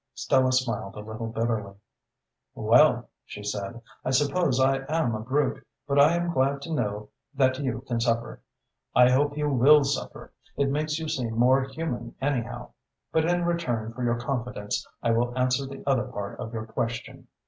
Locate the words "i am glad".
5.99-6.63